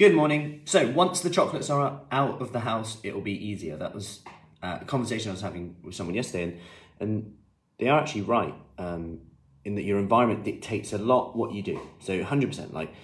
[0.00, 0.62] Good morning.
[0.64, 3.76] So once the chocolates are out of the house, it will be easier.
[3.76, 4.22] That was
[4.62, 6.60] uh, a conversation I was having with someone yesterday, and,
[7.00, 7.34] and
[7.78, 9.18] they are actually right um,
[9.62, 11.78] in that your environment dictates a lot what you do.
[11.98, 12.72] So 100%.
[12.72, 12.94] Like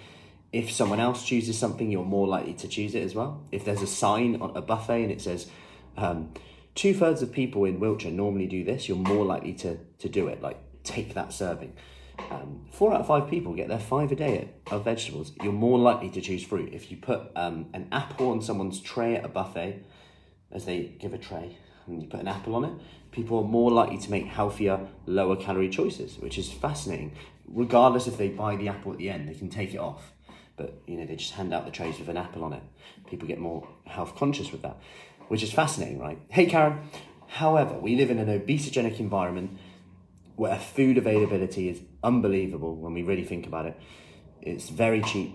[0.51, 3.45] if someone else chooses something, you're more likely to choose it as well.
[3.51, 5.51] If there's a sign on a buffet and it says
[5.97, 6.33] um,
[6.73, 10.29] two thirds of people in Wiltshire normally do this, you're more likely to to do
[10.29, 10.41] it.
[10.41, 11.73] Like take that serving.
[12.31, 15.31] Um, four out of five people get their five a day of vegetables.
[15.41, 19.15] You're more likely to choose fruit if you put um, an apple on someone's tray
[19.15, 19.83] at a buffet,
[20.51, 22.73] as they give a tray, and you put an apple on it.
[23.11, 27.13] People are more likely to make healthier, lower calorie choices, which is fascinating.
[27.47, 30.11] Regardless if they buy the apple at the end, they can take it off
[30.57, 32.63] but you know they just hand out the trays with an apple on it.
[33.09, 34.77] People get more health conscious with that,
[35.29, 36.19] which is fascinating, right?
[36.29, 36.89] Hey, Karen.
[37.27, 39.57] However, we live in an obesogenic environment
[40.37, 43.77] where food availability is unbelievable when we really think about it.
[44.41, 45.33] It's very cheap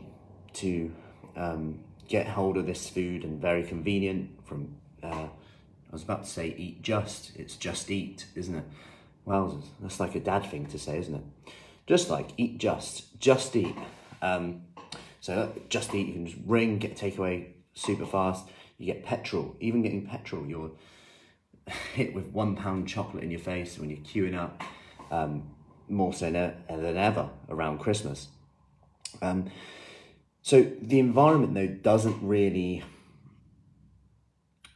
[0.54, 0.90] to
[1.36, 4.76] um, get hold of this food and very convenient from.
[5.02, 7.36] Uh, I was about to say eat just.
[7.36, 8.64] It's just eat, isn't it?
[9.26, 11.52] Well, that's like a dad thing to say, isn't it?
[11.86, 13.76] Just like eat just, just eat.
[14.22, 14.62] Um,
[15.22, 18.48] so Just Eat, you can just ring, get takeaway super fast.
[18.76, 19.56] You get petrol.
[19.60, 20.72] Even getting petrol, you're
[21.94, 24.62] hit with one pound chocolate in your face when you're queuing up.
[25.12, 25.52] Um,
[25.88, 28.28] more so than ever around Christmas.
[29.20, 29.50] Um,
[30.40, 32.82] so the environment though doesn't really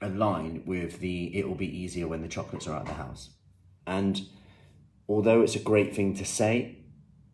[0.01, 3.31] align with the it will be easier when the chocolates are out of the house.
[3.87, 4.21] And
[5.09, 6.79] although it's a great thing to say,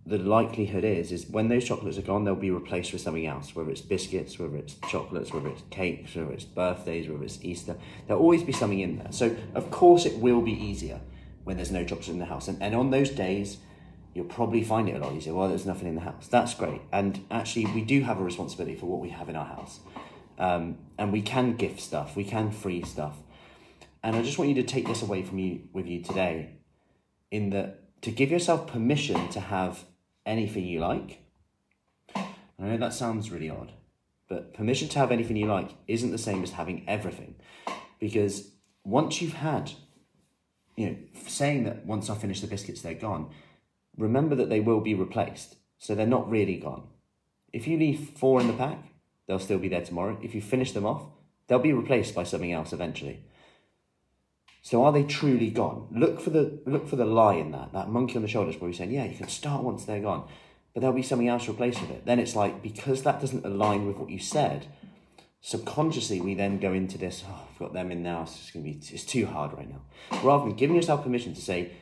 [0.07, 3.55] the likelihood is is when those chocolates are gone, they'll be replaced with something else.
[3.55, 7.77] Whether it's biscuits, whether it's chocolates, whether it's cakes, whether it's birthdays, whether it's Easter,
[8.07, 9.13] there'll always be something in there.
[9.13, 11.01] So of course it will be easier
[11.45, 13.59] when there's no chocolates in the house, and and on those days.
[14.15, 15.33] You'll probably find it a lot easier.
[15.33, 16.29] Well, there's nothing in the house.
[16.29, 16.83] That's great.
[16.93, 19.81] And actually, we do have a responsibility for what we have in our house.
[20.39, 23.17] Um, and we can gift stuff, we can free stuff.
[24.03, 26.57] And I just want you to take this away from you with you today
[27.31, 29.85] in that to give yourself permission to have
[30.27, 31.21] anything you like.
[32.17, 32.27] I
[32.59, 33.73] know that sounds really odd,
[34.29, 37.37] but permission to have anything you like isn't the same as having everything.
[38.01, 38.51] Because
[38.85, 39.73] once you've had,
[40.77, 40.97] you know,
[41.27, 43.31] saying that once I finish the biscuits, they're gone,
[43.97, 45.57] remember that they will be replaced.
[45.79, 46.85] So they're not really gone.
[47.53, 48.79] If you leave four in the pack,
[49.27, 50.19] they'll still be there tomorrow.
[50.23, 51.03] If you finish them off,
[51.47, 53.25] they'll be replaced by something else eventually.
[54.63, 55.89] So are they truly gone?
[55.91, 57.73] Look for the look for the lie in that.
[57.73, 60.29] That monkey on the shoulders where he's saying, Yeah, you can start once they're gone.
[60.73, 62.07] But there'll be something else replaced with it.
[62.07, 64.67] Then it's like because that doesn't align with what you said,
[65.43, 68.81] subconsciously we then go into this, oh, I've got them in now, it's gonna be
[68.91, 69.83] it's too hard right now.
[70.23, 71.73] Rather than giving yourself permission to say,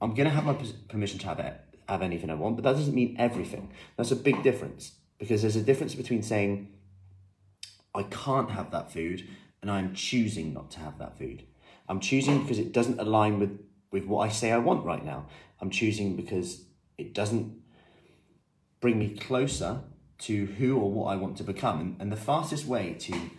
[0.00, 0.56] I'm gonna have my
[0.88, 3.70] permission to have it, have anything I want, but that doesn't mean everything.
[3.96, 4.92] That's a big difference.
[5.18, 6.72] Because there's a difference between saying,
[7.94, 9.28] I can't have that food
[9.60, 11.42] and I'm choosing not to have that food.
[11.88, 13.58] I'm choosing because it doesn't align with,
[13.90, 15.26] with what I say I want right now.
[15.60, 16.64] I'm choosing because
[16.96, 17.60] it doesn't
[18.80, 19.80] bring me closer
[20.18, 21.80] to who or what I want to become.
[21.80, 23.30] And, and the fastest way to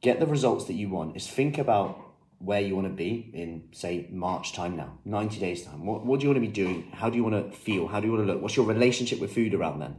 [0.00, 2.00] get the results that you want is think about
[2.38, 5.86] where you want to be in, say, March time now, 90 days time.
[5.86, 6.90] What, what do you want to be doing?
[6.92, 7.88] How do you want to feel?
[7.88, 8.42] How do you want to look?
[8.42, 9.96] What's your relationship with food around then?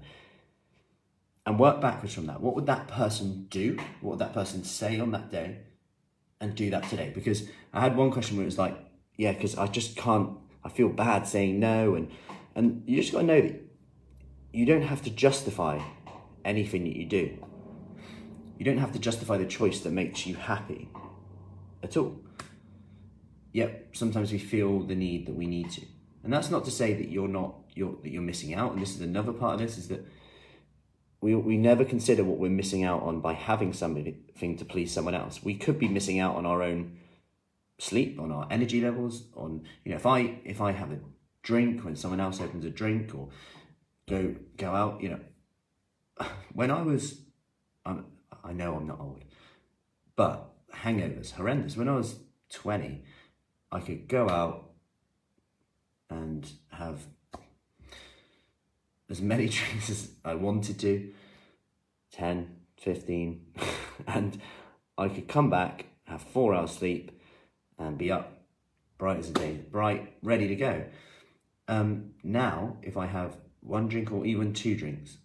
[1.46, 2.42] and work backwards from that.
[2.42, 3.78] What would that person do?
[4.02, 5.60] What would that person say on that day?
[6.42, 7.12] And do that today.
[7.14, 8.78] Because I had one question where it was like,
[9.16, 10.32] yeah, because I just can't,
[10.64, 11.96] I feel bad saying no.
[11.96, 12.12] And,
[12.56, 13.65] and you just got to know that
[14.56, 15.82] you don't have to justify
[16.46, 17.38] anything that you do.
[18.58, 20.88] You don't have to justify the choice that makes you happy
[21.84, 22.16] at all.
[23.52, 25.82] Yet sometimes we feel the need that we need to.
[26.24, 28.72] And that's not to say that you're not, you're, that you're missing out.
[28.72, 30.08] And this is another part of this is that
[31.20, 35.16] we, we never consider what we're missing out on by having something to please someone
[35.16, 35.44] else.
[35.44, 36.98] We could be missing out on our own
[37.78, 41.00] sleep, on our energy levels, on you know if I if I have a
[41.44, 43.30] drink when someone else opens a drink or
[44.08, 47.22] go go out, you know, when I was,
[47.86, 48.06] I'm,
[48.44, 49.24] I know I'm not old,
[50.16, 51.78] but hangovers horrendous.
[51.78, 52.20] When I was
[52.50, 53.04] twenty,
[53.72, 54.70] I could go out
[56.10, 57.06] and have
[59.10, 61.12] as many drinks as I wanted to
[62.12, 63.46] 10, 15,
[64.08, 64.40] and
[64.98, 67.12] I could come back, have four hours sleep,
[67.78, 68.32] and be up
[68.98, 70.86] bright as a day, bright, ready to go.
[71.68, 73.36] Um, now, if I have
[73.66, 75.18] one drink or even two drinks,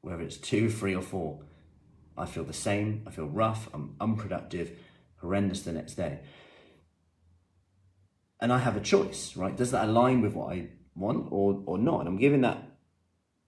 [0.00, 1.40] whether it's two, three, or four,
[2.16, 3.02] I feel the same.
[3.06, 3.68] I feel rough.
[3.72, 4.72] I'm unproductive,
[5.20, 6.20] horrendous the next day.
[8.40, 9.56] And I have a choice, right?
[9.56, 12.00] Does that align with what I want or, or not?
[12.00, 12.68] And I'm giving that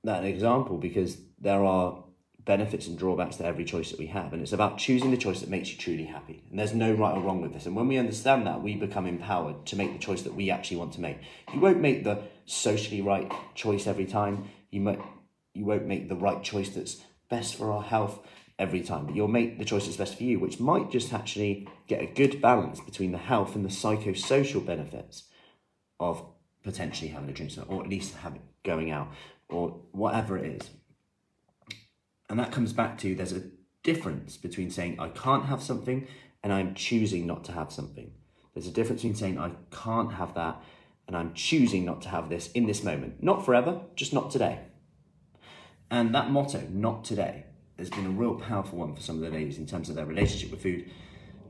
[0.04, 2.03] that an example because there are
[2.44, 4.32] benefits and drawbacks to every choice that we have.
[4.32, 6.42] And it's about choosing the choice that makes you truly happy.
[6.50, 7.66] And there's no right or wrong with this.
[7.66, 10.76] And when we understand that, we become empowered to make the choice that we actually
[10.76, 11.18] want to make.
[11.52, 14.50] You won't make the socially right choice every time.
[14.70, 15.00] You might
[15.54, 18.18] you won't make the right choice that's best for our health
[18.58, 21.68] every time, but you'll make the choice that's best for you, which might just actually
[21.86, 25.24] get a good balance between the health and the psychosocial benefits
[26.00, 26.24] of
[26.64, 29.08] potentially having a drink, or at least having going out,
[29.48, 30.70] or whatever it is.
[32.34, 33.44] And that comes back to there's a
[33.84, 36.08] difference between saying I can't have something
[36.42, 38.10] and I'm choosing not to have something.
[38.52, 40.60] There's a difference between saying I can't have that
[41.06, 43.22] and I'm choosing not to have this in this moment.
[43.22, 44.58] Not forever, just not today.
[45.92, 47.44] And that motto, not today,
[47.78, 50.04] has been a real powerful one for some of the ladies in terms of their
[50.04, 50.90] relationship with food.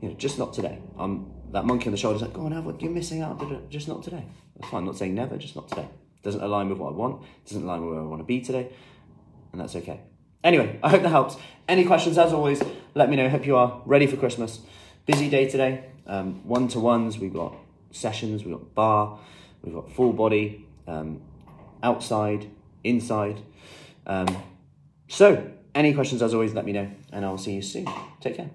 [0.03, 0.83] You know, just not today.
[0.99, 3.43] Um, that monkey on the shoulder is like, go on, have what you're missing out.
[3.71, 4.23] Just not today.
[4.55, 4.81] That's fine.
[4.81, 5.89] I'm not saying never, just not today.
[6.21, 7.23] Doesn't align with what I want.
[7.47, 8.71] Doesn't align with where I want to be today,
[9.51, 10.01] and that's okay.
[10.45, 11.35] Anyway, I hope that helps.
[11.67, 12.61] Any questions, as always,
[12.93, 13.27] let me know.
[13.27, 14.59] Hope you are ready for Christmas.
[15.07, 15.85] Busy day today.
[16.05, 17.17] One to ones.
[17.17, 17.55] We've got
[17.91, 18.45] sessions.
[18.45, 19.19] We've got bar.
[19.63, 20.67] We've got full body.
[20.87, 21.21] Um,
[21.81, 22.49] outside,
[22.83, 23.41] inside.
[24.05, 24.37] Um,
[25.07, 27.87] so, any questions, as always, let me know, and I'll see you soon.
[28.21, 28.43] Take care.